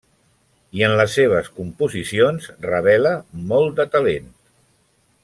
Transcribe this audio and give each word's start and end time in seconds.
I 0.79 0.83
en 0.87 0.95
les 0.99 1.11
seves 1.17 1.51
composicions 1.59 2.49
revela 2.71 3.15
molt 3.53 3.79
de 3.83 3.87
talent. 3.97 4.37